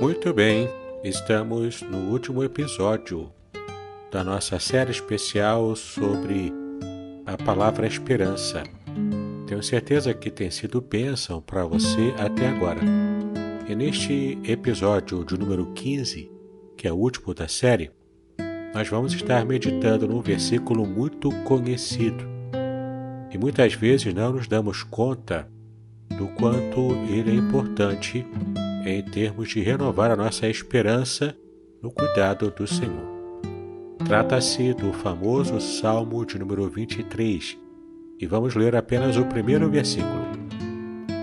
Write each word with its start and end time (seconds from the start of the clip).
Muito 0.00 0.30
bem, 0.34 0.68
estamos 1.02 1.80
no 1.80 2.10
último 2.10 2.44
episódio 2.44 3.32
da 4.12 4.22
nossa 4.22 4.58
série 4.58 4.90
especial 4.90 5.74
sobre 5.74 6.52
a 7.24 7.34
palavra 7.38 7.86
esperança. 7.86 8.62
Tenho 9.46 9.62
certeza 9.62 10.12
que 10.12 10.30
tem 10.30 10.50
sido 10.50 10.82
bênção 10.82 11.40
para 11.40 11.64
você 11.64 12.12
até 12.18 12.46
agora. 12.46 12.80
E 13.66 13.74
neste 13.74 14.38
episódio 14.44 15.24
de 15.24 15.38
número 15.38 15.72
15, 15.72 16.30
que 16.76 16.86
é 16.86 16.92
o 16.92 16.96
último 16.96 17.32
da 17.32 17.48
série, 17.48 17.90
nós 18.74 18.86
vamos 18.88 19.14
estar 19.14 19.46
meditando 19.46 20.06
num 20.06 20.20
versículo 20.20 20.84
muito 20.84 21.30
conhecido. 21.44 22.22
E 23.32 23.38
muitas 23.38 23.72
vezes 23.72 24.12
não 24.12 24.34
nos 24.34 24.46
damos 24.46 24.82
conta 24.82 25.48
do 26.18 26.28
quanto 26.28 26.92
ele 27.08 27.30
é 27.30 27.34
importante 27.34 28.26
em 28.86 29.02
termos 29.02 29.48
de 29.48 29.60
renovar 29.60 30.10
a 30.10 30.16
nossa 30.16 30.48
esperança 30.48 31.36
no 31.82 31.90
cuidado 31.90 32.50
do 32.50 32.66
Senhor. 32.66 33.16
Trata-se 34.06 34.72
do 34.74 34.92
famoso 34.92 35.60
Salmo 35.60 36.24
de 36.24 36.38
número 36.38 36.68
23, 36.68 37.58
e 38.20 38.26
vamos 38.26 38.54
ler 38.54 38.76
apenas 38.76 39.16
o 39.16 39.24
primeiro 39.24 39.68
versículo, 39.68 40.24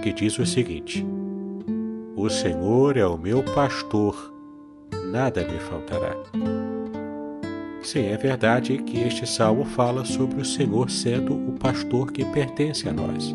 que 0.02 0.12
diz 0.12 0.38
o 0.38 0.46
seguinte: 0.46 1.06
O 2.16 2.30
Senhor 2.30 2.98
é 2.98 3.06
o 3.06 3.18
meu 3.18 3.42
pastor, 3.42 4.34
nada 5.12 5.48
me 5.48 5.58
faltará. 5.60 6.16
Sim, 7.82 8.08
é 8.08 8.18
verdade 8.18 8.78
que 8.80 9.00
este 9.00 9.28
salmo 9.28 9.64
fala 9.66 10.04
sobre 10.04 10.42
o 10.42 10.46
Senhor 10.46 10.90
sendo 10.90 11.34
o 11.34 11.54
pastor 11.54 12.12
que 12.12 12.26
pertence 12.26 12.88
a 12.88 12.94
nós. 12.94 13.34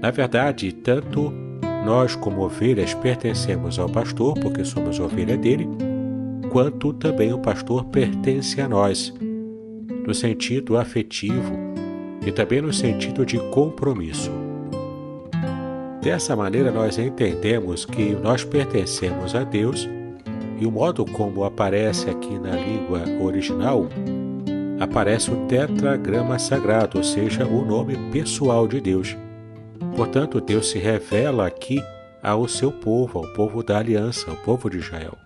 Na 0.00 0.10
verdade, 0.10 0.72
tanto 0.72 1.47
nós, 1.84 2.14
como 2.14 2.42
ovelhas, 2.42 2.94
pertencemos 2.94 3.78
ao 3.78 3.88
pastor, 3.88 4.34
porque 4.40 4.64
somos 4.64 4.98
ovelha 4.98 5.36
dele, 5.36 5.68
quanto 6.50 6.92
também 6.92 7.32
o 7.32 7.38
pastor 7.38 7.84
pertence 7.86 8.60
a 8.60 8.68
nós, 8.68 9.12
no 10.06 10.14
sentido 10.14 10.76
afetivo 10.76 11.52
e 12.26 12.32
também 12.32 12.60
no 12.60 12.72
sentido 12.72 13.24
de 13.24 13.38
compromisso. 13.50 14.30
Dessa 16.02 16.34
maneira, 16.36 16.70
nós 16.70 16.98
entendemos 16.98 17.84
que 17.84 18.10
nós 18.14 18.44
pertencemos 18.44 19.34
a 19.34 19.44
Deus 19.44 19.88
e 20.60 20.66
o 20.66 20.70
modo 20.70 21.04
como 21.04 21.44
aparece 21.44 22.08
aqui 22.08 22.38
na 22.38 22.56
língua 22.56 23.02
original 23.20 23.86
aparece 24.80 25.30
o 25.30 25.46
tetragrama 25.46 26.38
sagrado, 26.38 26.98
ou 26.98 27.04
seja, 27.04 27.44
o 27.46 27.64
nome 27.64 27.96
pessoal 28.12 28.66
de 28.66 28.80
Deus. 28.80 29.16
Portanto, 29.96 30.40
Deus 30.40 30.70
se 30.70 30.78
revela 30.78 31.46
aqui 31.46 31.82
ao 32.22 32.48
seu 32.48 32.70
povo, 32.72 33.18
ao 33.18 33.32
povo 33.32 33.62
da 33.62 33.78
aliança, 33.78 34.30
ao 34.30 34.36
povo 34.36 34.68
de 34.68 34.78
Israel. 34.78 35.16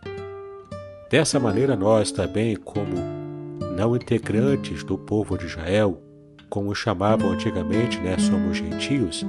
Dessa 1.10 1.38
maneira, 1.38 1.76
nós 1.76 2.10
também, 2.10 2.56
como 2.56 2.94
não 3.76 3.96
integrantes 3.96 4.82
do 4.82 4.96
povo 4.96 5.36
de 5.36 5.46
Israel, 5.46 6.02
como 6.48 6.74
chamavam 6.74 7.30
antigamente, 7.30 7.98
né, 7.98 8.16
somos 8.18 8.58
gentios, 8.58 9.24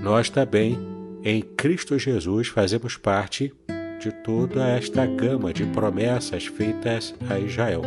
nós 0.00 0.30
também, 0.30 0.78
em 1.24 1.42
Cristo 1.42 1.98
Jesus, 1.98 2.48
fazemos 2.48 2.96
parte 2.96 3.52
de 3.98 4.12
toda 4.22 4.68
esta 4.68 5.04
gama 5.06 5.52
de 5.52 5.64
promessas 5.66 6.46
feitas 6.46 7.14
a 7.28 7.38
Israel. 7.38 7.82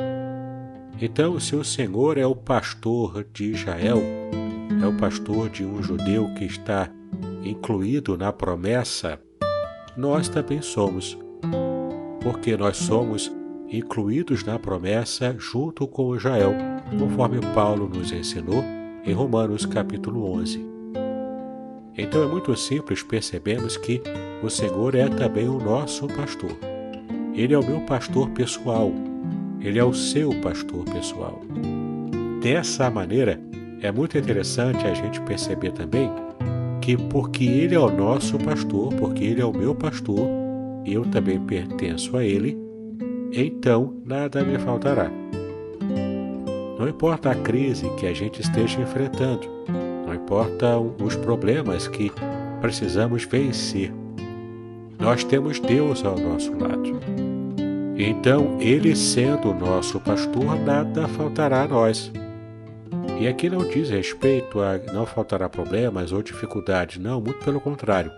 Então, 1.02 1.40
se 1.40 1.56
o 1.56 1.64
Senhor 1.64 2.18
é 2.18 2.26
o 2.26 2.36
pastor 2.36 3.26
de 3.32 3.52
Israel, 3.52 4.02
é 4.82 4.86
o 4.86 4.96
pastor 4.98 5.50
de 5.50 5.66
um 5.66 5.82
judeu 5.82 6.34
que 6.36 6.46
está 6.46 6.90
incluído 7.44 8.18
na 8.18 8.32
promessa, 8.32 9.20
nós 9.98 10.30
também 10.30 10.62
somos, 10.62 11.18
porque 12.22 12.56
nós 12.56 12.78
somos 12.78 13.32
incluídos 13.70 14.44
na 14.44 14.58
promessa 14.58 15.36
junto 15.38 15.88
com 15.88 16.16
Israel, 16.16 16.54
conforme 16.98 17.40
Paulo 17.54 17.90
nos 17.90 18.12
ensinou 18.12 18.64
em 19.06 19.14
Romanos 19.14 19.66
capítulo 19.66 20.32
11. 20.40 20.66
Então 21.98 22.24
é 22.24 22.28
muito 22.28 22.56
simples 22.56 23.04
percebemos 23.04 23.76
que 23.76 24.02
o 24.42 24.50
Senhor 24.50 24.96
é 24.96 25.08
também 25.10 25.50
o 25.50 25.60
nosso 25.60 26.08
pastor. 26.08 26.52
Ele 27.34 27.54
é 27.54 27.58
o 27.58 27.66
meu 27.66 27.82
pastor 27.82 28.30
pessoal. 28.30 28.92
Ele 29.60 29.78
é 29.78 29.84
o 29.84 29.94
seu 29.94 30.30
pastor 30.42 30.86
pessoal. 30.86 31.42
Dessa 32.42 32.90
maneira, 32.90 33.40
é 33.82 33.92
muito 33.92 34.18
interessante 34.18 34.86
a 34.86 34.94
gente 34.94 35.22
perceber 35.22 35.72
também 35.72 36.12
que, 36.82 36.98
porque 36.98 37.46
Ele 37.46 37.76
é 37.76 37.80
o 37.80 37.90
nosso 37.90 38.38
pastor, 38.38 38.94
porque 38.96 39.24
Ele 39.24 39.42
é 39.42 39.46
o 39.46 39.54
meu 39.54 39.74
pastor, 39.76 40.28
eu 40.86 41.06
também 41.06 41.40
pertenço 41.40 42.16
a 42.18 42.24
Ele, 42.24 42.58
então 43.32 43.94
nada 44.06 44.44
me 44.44 44.58
faltará. 44.58 45.12
Não 46.78 46.88
importa 46.88 47.32
a 47.32 47.36
crise 47.36 47.90
que 47.98 48.08
a 48.08 48.14
gente 48.14 48.42
esteja 48.42 48.82
enfrentando, 48.82 49.48
não 50.06 50.14
importa 50.16 50.78
os 50.78 51.16
problemas 51.16 51.88
que 51.88 52.12
precisamos 52.62 53.26
vencer, 53.26 53.94
nós 54.98 55.24
temos 55.24 55.60
Deus 55.60 56.04
ao 56.04 56.18
nosso 56.18 56.52
lado. 56.58 57.00
Então, 57.98 58.58
Ele 58.60 58.96
sendo 58.96 59.52
o 59.52 59.54
nosso 59.54 60.00
pastor, 60.00 60.58
nada 60.60 61.08
faltará 61.10 61.64
a 61.64 61.68
nós. 61.68 62.12
E 63.20 63.28
aqui 63.28 63.50
não 63.50 63.68
diz 63.68 63.90
respeito 63.90 64.62
a 64.62 64.78
não 64.94 65.06
faltará 65.06 65.50
problemas 65.50 66.14
ou 66.14 66.24
dificuldades, 66.24 66.98
não, 66.98 67.20
muito 67.20 67.44
pelo 67.44 67.60
contrário. 67.60 68.10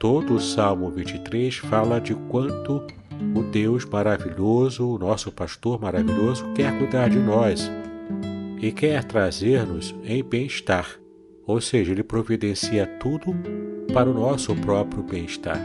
Todo 0.00 0.34
o 0.34 0.40
Salmo 0.40 0.90
23 0.90 1.58
fala 1.58 2.00
de 2.00 2.14
quanto 2.14 2.82
o 3.32 3.42
Deus 3.44 3.84
maravilhoso, 3.84 4.88
o 4.88 4.98
nosso 4.98 5.30
pastor 5.30 5.80
maravilhoso, 5.80 6.52
quer 6.52 6.76
cuidar 6.78 7.10
de 7.10 7.20
nós 7.20 7.70
e 8.60 8.72
quer 8.72 9.04
trazer-nos 9.04 9.94
em 10.04 10.24
bem-estar, 10.24 10.88
ou 11.46 11.60
seja, 11.60 11.92
ele 11.92 12.02
providencia 12.02 12.88
tudo 12.98 13.36
para 13.92 14.10
o 14.10 14.14
nosso 14.14 14.52
próprio 14.56 15.04
bem-estar. 15.04 15.60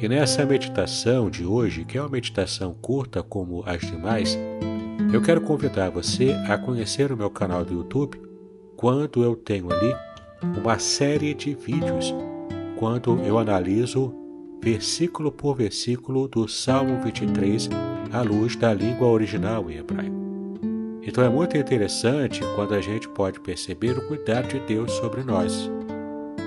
E 0.00 0.08
nessa 0.08 0.46
meditação 0.46 1.28
de 1.28 1.44
hoje, 1.44 1.84
que 1.84 1.98
é 1.98 2.00
uma 2.00 2.10
meditação 2.10 2.74
curta 2.74 3.24
como 3.24 3.64
as 3.66 3.80
demais, 3.80 4.38
Eu 5.12 5.22
quero 5.22 5.40
convidar 5.40 5.90
você 5.90 6.32
a 6.48 6.58
conhecer 6.58 7.10
o 7.12 7.16
meu 7.16 7.30
canal 7.30 7.64
do 7.64 7.72
YouTube, 7.72 8.20
quando 8.76 9.22
eu 9.22 9.34
tenho 9.36 9.72
ali 9.72 9.94
uma 10.60 10.78
série 10.78 11.32
de 11.32 11.54
vídeos, 11.54 12.14
quando 12.76 13.18
eu 13.24 13.38
analiso 13.38 14.12
versículo 14.62 15.32
por 15.32 15.54
versículo 15.56 16.28
do 16.28 16.46
Salmo 16.46 17.00
23 17.02 17.70
à 18.12 18.22
luz 18.22 18.54
da 18.56 18.74
língua 18.74 19.08
original 19.08 19.70
em 19.70 19.76
hebraico. 19.76 20.16
Então 21.02 21.24
é 21.24 21.28
muito 21.28 21.56
interessante 21.56 22.40
quando 22.54 22.74
a 22.74 22.80
gente 22.80 23.08
pode 23.08 23.40
perceber 23.40 23.96
o 23.96 24.06
cuidado 24.08 24.48
de 24.48 24.60
Deus 24.60 24.92
sobre 24.92 25.22
nós. 25.22 25.70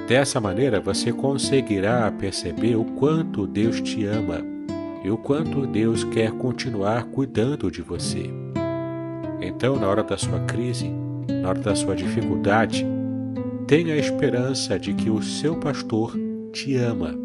Dessa 0.07 0.39
maneira 0.39 0.79
você 0.79 1.11
conseguirá 1.11 2.11
perceber 2.11 2.75
o 2.75 2.83
quanto 2.83 3.47
Deus 3.47 3.81
te 3.81 4.05
ama 4.05 4.60
e 5.03 5.09
o 5.09 5.17
quanto 5.17 5.65
Deus 5.65 6.03
quer 6.03 6.31
continuar 6.31 7.05
cuidando 7.05 7.71
de 7.71 7.81
você. 7.81 8.29
Então, 9.41 9.75
na 9.75 9.87
hora 9.87 10.03
da 10.03 10.17
sua 10.17 10.39
crise, 10.41 10.89
na 11.41 11.49
hora 11.49 11.59
da 11.59 11.75
sua 11.75 11.95
dificuldade, 11.95 12.85
tenha 13.67 13.93
a 13.93 13.97
esperança 13.97 14.77
de 14.77 14.93
que 14.93 15.09
o 15.09 15.21
seu 15.21 15.55
pastor 15.55 16.15
te 16.51 16.75
ama 16.75 17.17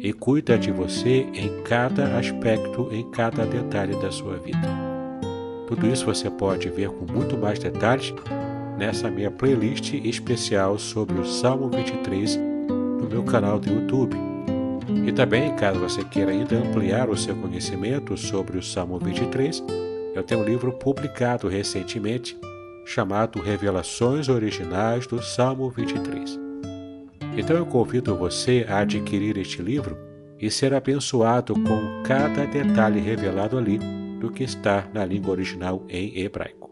e 0.00 0.12
cuida 0.12 0.56
de 0.56 0.70
você 0.70 1.26
em 1.34 1.62
cada 1.64 2.16
aspecto, 2.16 2.88
em 2.92 3.10
cada 3.10 3.44
detalhe 3.44 4.00
da 4.00 4.10
sua 4.10 4.36
vida. 4.36 4.68
Tudo 5.66 5.86
isso 5.86 6.06
você 6.06 6.30
pode 6.30 6.68
ver 6.70 6.88
com 6.88 7.12
muito 7.12 7.36
mais 7.36 7.58
detalhes 7.58 8.14
nessa 8.78 9.10
minha 9.10 9.30
playlist 9.30 9.92
especial 9.92 10.78
sobre 10.78 11.18
o 11.18 11.26
Salmo 11.26 11.68
23 11.68 12.36
no 12.36 13.08
meu 13.08 13.22
canal 13.24 13.58
do 13.58 13.68
YouTube. 13.68 14.27
E 15.06 15.12
também, 15.12 15.54
caso 15.56 15.78
você 15.78 16.02
queira 16.04 16.30
ainda 16.30 16.56
ampliar 16.56 17.10
o 17.10 17.16
seu 17.16 17.36
conhecimento 17.36 18.16
sobre 18.16 18.56
o 18.56 18.62
Salmo 18.62 18.98
23, 18.98 19.62
eu 20.14 20.22
tenho 20.22 20.40
um 20.40 20.44
livro 20.44 20.72
publicado 20.72 21.48
recentemente 21.48 22.36
chamado 22.84 23.40
Revelações 23.40 24.28
Originais 24.28 25.06
do 25.06 25.22
Salmo 25.22 25.68
23. 25.70 26.38
Então 27.36 27.56
eu 27.56 27.66
convido 27.66 28.16
você 28.16 28.64
a 28.68 28.78
adquirir 28.78 29.36
este 29.36 29.60
livro 29.60 29.96
e 30.40 30.50
ser 30.50 30.72
abençoado 30.72 31.54
com 31.54 32.02
cada 32.04 32.46
detalhe 32.46 33.00
revelado 33.00 33.58
ali 33.58 33.78
do 34.18 34.30
que 34.30 34.42
está 34.42 34.88
na 34.92 35.04
língua 35.04 35.32
original 35.32 35.84
em 35.88 36.18
hebraico. 36.18 36.68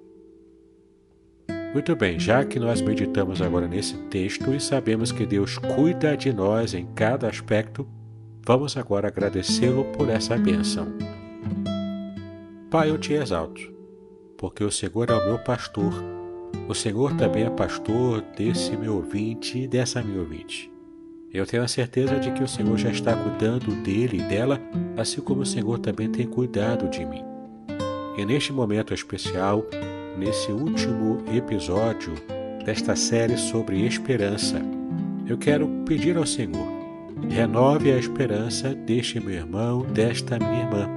Muito 1.73 1.95
bem, 1.95 2.19
já 2.19 2.45
que 2.45 2.59
nós 2.59 2.81
meditamos 2.81 3.43
agora 3.43 3.69
nesse 3.69 3.97
texto 4.09 4.55
e 4.55 4.61
sabemos 4.61 5.13
que 5.13 5.27
Deus 5.27 5.59
cuida 5.59 6.17
de 6.17 6.33
nós 6.33 6.73
em 6.73 6.87
cada 6.95 7.29
aspecto, 7.29 7.87
vamos 8.47 8.77
agora 8.77 9.09
agradecê-lo 9.09 9.85
por 9.97 10.09
essa 10.09 10.37
bênção. 10.39 10.87
Pai, 12.71 12.91
eu 12.91 12.99
te 12.99 13.13
exalto, 13.13 13.61
porque 14.39 14.63
o 14.65 14.71
Senhor 14.71 15.11
é 15.11 15.15
o 15.15 15.27
meu 15.27 15.39
pastor 15.39 15.93
o 16.69 16.75
Senhor 16.75 17.15
também 17.15 17.45
é 17.45 17.51
pastor 17.51 18.23
desse 18.37 18.77
meu 18.77 18.97
ouvinte 18.97 19.57
e 19.57 19.69
dessa 19.69 20.03
minha 20.03 20.19
ouvinte. 20.19 20.69
Eu 21.33 21.47
tenho 21.47 21.63
a 21.63 21.69
certeza 21.69 22.19
de 22.19 22.33
que 22.33 22.43
o 22.43 22.49
Senhor 22.49 22.77
já 22.77 22.91
está 22.91 23.15
cuidando 23.15 23.71
dele 23.83 24.19
e 24.19 24.23
dela, 24.23 24.61
assim 24.97 25.21
como 25.21 25.43
o 25.43 25.47
Senhor 25.47 25.79
também 25.79 26.11
tem 26.11 26.27
cuidado 26.27 26.89
de 26.89 27.05
mim. 27.05 27.23
E 28.17 28.25
neste 28.25 28.53
momento 28.53 28.93
especial, 28.93 29.65
nesse 30.19 30.51
último 30.51 31.23
episódio 31.33 32.15
desta 32.65 32.97
série 32.97 33.37
sobre 33.37 33.87
esperança, 33.87 34.61
eu 35.25 35.39
quero 35.39 35.69
pedir 35.87 36.17
ao 36.17 36.27
Senhor: 36.27 36.67
renove 37.29 37.93
a 37.93 37.99
esperança 37.99 38.75
deste 38.75 39.21
meu 39.21 39.35
irmão, 39.35 39.83
desta 39.83 40.39
minha 40.39 40.65
irmã. 40.65 40.89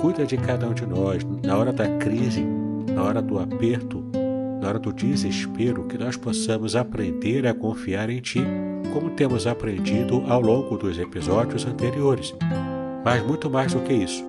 Cuida 0.00 0.26
de 0.26 0.36
cada 0.36 0.68
um 0.68 0.74
de 0.74 0.86
nós 0.86 1.22
na 1.44 1.56
hora 1.56 1.72
da 1.72 1.88
crise, 1.98 2.44
na 2.92 3.02
hora 3.02 3.22
do 3.22 3.38
aperto, 3.38 4.04
na 4.60 4.68
hora 4.68 4.78
do 4.78 4.92
desespero, 4.92 5.84
que 5.84 5.98
nós 5.98 6.16
possamos 6.16 6.74
aprender 6.74 7.46
a 7.46 7.54
confiar 7.54 8.10
em 8.10 8.20
Ti, 8.20 8.44
como 8.92 9.10
temos 9.10 9.46
aprendido 9.46 10.22
ao 10.28 10.40
longo 10.40 10.76
dos 10.76 10.98
episódios 10.98 11.64
anteriores. 11.64 12.34
Mas 13.04 13.22
muito 13.24 13.48
mais 13.48 13.72
do 13.72 13.80
que 13.80 13.92
isso, 13.92 14.24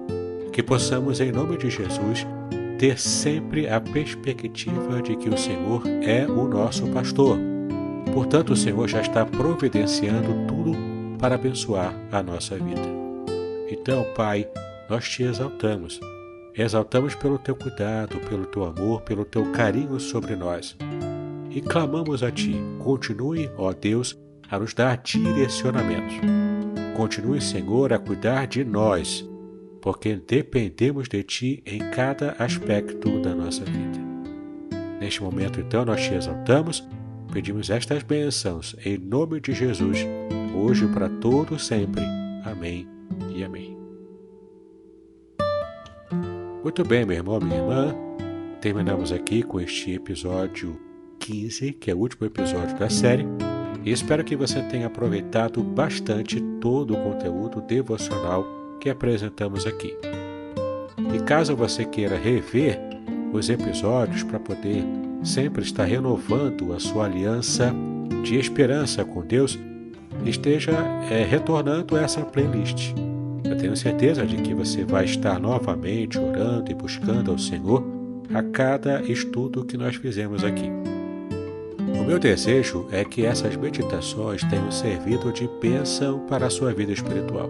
que 0.51 0.61
possamos, 0.61 1.19
em 1.19 1.31
nome 1.31 1.57
de 1.57 1.69
Jesus, 1.69 2.25
ter 2.77 2.97
sempre 2.99 3.67
a 3.67 3.81
perspectiva 3.81 5.01
de 5.01 5.15
que 5.15 5.29
o 5.29 5.37
Senhor 5.37 5.81
é 6.03 6.27
o 6.27 6.47
nosso 6.47 6.87
pastor. 6.87 7.39
Portanto, 8.13 8.53
o 8.53 8.55
Senhor 8.55 8.87
já 8.87 9.01
está 9.01 9.25
providenciando 9.25 10.45
tudo 10.47 10.96
para 11.17 11.35
abençoar 11.35 11.93
a 12.11 12.21
nossa 12.21 12.55
vida. 12.55 12.81
Então, 13.69 14.05
Pai, 14.15 14.47
nós 14.89 15.07
te 15.07 15.23
exaltamos 15.23 15.99
Exaltamos 16.57 17.13
pelo 17.13 17.37
teu 17.37 17.55
cuidado, 17.55 18.17
pelo 18.21 18.47
teu 18.47 18.65
amor, 18.65 19.01
pelo 19.01 19.23
teu 19.23 19.51
carinho 19.51 19.99
sobre 19.99 20.35
nós. 20.35 20.75
E 21.51 21.61
clamamos 21.61 22.23
a 22.23 22.31
ti, 22.31 22.55
continue, 22.79 23.47
ó 23.55 23.71
Deus, 23.71 24.17
a 24.49 24.57
nos 24.57 24.73
dar 24.73 24.97
direcionamentos. 24.97 26.15
Continue, 26.95 27.39
Senhor, 27.39 27.93
a 27.93 27.99
cuidar 27.99 28.47
de 28.47 28.65
nós, 28.65 29.23
porque 29.79 30.15
dependemos 30.15 31.07
de 31.07 31.21
ti 31.21 31.61
em 31.63 31.77
cada 31.91 32.31
aspecto 32.39 33.21
da 33.21 33.35
nossa 33.35 33.63
vida. 33.63 33.99
Neste 34.99 35.21
momento, 35.21 35.59
então, 35.59 35.85
nós 35.85 36.01
te 36.01 36.15
exaltamos, 36.15 36.83
pedimos 37.31 37.69
estas 37.69 38.01
bênçãos 38.01 38.75
em 38.83 38.97
nome 38.97 39.39
de 39.39 39.53
Jesus, 39.53 39.99
hoje 40.57 40.87
para 40.87 41.07
todo 41.07 41.59
sempre. 41.59 42.03
Amém 42.43 42.87
e 43.35 43.43
amém. 43.43 43.77
Muito 46.63 46.83
bem, 46.83 47.05
meu 47.05 47.15
irmão, 47.15 47.39
minha 47.39 47.57
irmã. 47.57 47.95
Terminamos 48.59 49.11
aqui 49.11 49.43
com 49.43 49.59
este 49.59 49.93
episódio 49.93 50.79
15, 51.19 51.73
que 51.73 51.91
é 51.91 51.95
o 51.95 51.99
último 51.99 52.25
episódio 52.25 52.77
da 52.77 52.89
série. 52.89 53.25
E 53.85 53.91
espero 53.91 54.23
que 54.23 54.35
você 54.35 54.61
tenha 54.63 54.87
aproveitado 54.87 55.63
bastante 55.63 56.41
todo 56.59 56.93
o 56.93 57.03
conteúdo 57.03 57.61
devocional 57.61 58.45
que 58.79 58.89
apresentamos 58.89 59.65
aqui. 59.65 59.95
E 61.13 61.19
caso 61.23 61.55
você 61.55 61.85
queira 61.85 62.17
rever 62.17 62.79
os 63.31 63.49
episódios 63.49 64.23
para 64.23 64.39
poder 64.39 64.83
sempre 65.23 65.61
estar 65.61 65.85
renovando 65.85 66.73
a 66.73 66.79
sua 66.79 67.05
aliança 67.05 67.73
de 68.23 68.35
esperança 68.37 69.05
com 69.05 69.21
Deus, 69.21 69.57
esteja 70.29 70.73
é, 71.09 71.23
retornando 71.23 71.97
essa 71.97 72.21
playlist. 72.21 72.93
Eu 73.43 73.57
tenho 73.57 73.75
certeza 73.75 74.25
de 74.25 74.37
que 74.37 74.53
você 74.53 74.83
vai 74.83 75.05
estar 75.05 75.39
novamente 75.39 76.19
orando 76.19 76.69
e 76.69 76.75
buscando 76.75 77.31
ao 77.31 77.37
Senhor 77.37 77.83
a 78.33 78.43
cada 78.43 79.01
estudo 79.03 79.63
que 79.63 79.77
nós 79.77 79.95
fizemos 79.95 80.43
aqui. 80.43 80.69
O 81.99 82.03
meu 82.03 82.19
desejo 82.19 82.87
é 82.91 83.05
que 83.05 83.25
essas 83.25 83.55
meditações 83.55 84.43
tenham 84.43 84.71
servido 84.71 85.31
de 85.31 85.49
bênção 85.61 86.19
para 86.27 86.47
a 86.47 86.49
sua 86.49 86.73
vida 86.73 86.91
espiritual. 86.91 87.49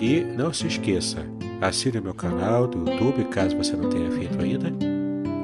E 0.00 0.20
não 0.20 0.52
se 0.52 0.66
esqueça, 0.66 1.18
assine 1.60 2.00
meu 2.00 2.14
canal 2.14 2.66
do 2.66 2.90
YouTube 2.90 3.24
caso 3.26 3.56
você 3.56 3.76
não 3.76 3.90
tenha 3.90 4.10
feito 4.10 4.40
ainda, 4.40 4.72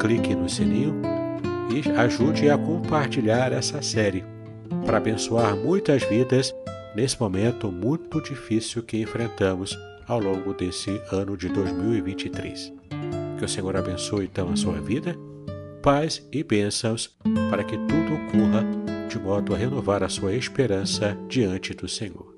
clique 0.00 0.34
no 0.34 0.48
sininho 0.48 1.00
e 1.70 1.88
ajude 1.98 2.48
a 2.48 2.56
compartilhar 2.56 3.52
essa 3.52 3.82
série 3.82 4.24
para 4.88 4.96
abençoar 4.96 5.54
muitas 5.54 6.02
vidas 6.04 6.54
nesse 6.96 7.20
momento 7.20 7.70
muito 7.70 8.22
difícil 8.22 8.82
que 8.82 8.96
enfrentamos 8.96 9.78
ao 10.06 10.18
longo 10.18 10.54
desse 10.54 10.98
ano 11.12 11.36
de 11.36 11.50
2023. 11.50 12.72
Que 13.36 13.44
o 13.44 13.48
Senhor 13.48 13.76
abençoe 13.76 14.24
então 14.24 14.50
a 14.50 14.56
sua 14.56 14.80
vida, 14.80 15.14
paz 15.82 16.26
e 16.32 16.42
bênçãos, 16.42 17.14
para 17.50 17.64
que 17.64 17.76
tudo 17.76 18.14
ocorra 18.14 18.64
de 19.10 19.18
modo 19.18 19.54
a 19.54 19.58
renovar 19.58 20.02
a 20.02 20.08
sua 20.08 20.32
esperança 20.32 21.14
diante 21.28 21.74
do 21.74 21.86
Senhor. 21.86 22.37